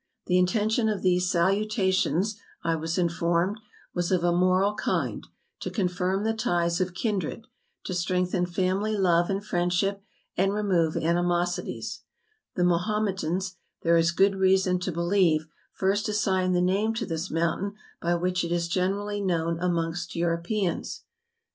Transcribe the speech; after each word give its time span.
The 0.25 0.39
intention 0.39 0.89
of 0.89 1.03
these 1.03 1.29
salutations, 1.29 2.35
I 2.63 2.75
was 2.75 2.97
informed, 2.97 3.59
was 3.93 4.11
of 4.11 4.23
a 4.23 4.31
moral 4.31 4.73
kind, 4.73 5.27
to 5.59 5.69
confirm 5.69 6.23
the 6.23 6.33
ties 6.33 6.81
of 6.81 6.95
kindred, 6.95 7.45
to 7.83 7.93
strengthen 7.93 8.47
family 8.47 8.97
love 8.97 9.29
and 9.29 9.45
friendship, 9.45 10.01
and 10.35 10.55
remove 10.55 10.97
animosities. 10.97 12.01
The 12.55 12.63
Ma¬ 12.63 12.81
hometans, 12.87 13.57
there 13.83 13.95
is 13.95 14.09
good 14.09 14.33
reason 14.37 14.79
to 14.79 14.91
believe, 14.91 15.45
first 15.71 16.07
as¬ 16.07 16.15
signed 16.15 16.55
the 16.55 16.61
name 16.63 16.95
to 16.95 17.05
this 17.05 17.29
mountain 17.29 17.75
by 18.01 18.15
which 18.15 18.43
it 18.43 18.51
is 18.51 18.63
Adam's 18.63 18.67
peak, 18.69 18.73
ceylon. 18.73 18.91
243 19.21 19.21
generally 19.21 19.21
known 19.21 19.59
amongst 19.59 20.15
Europeans. 20.15 21.03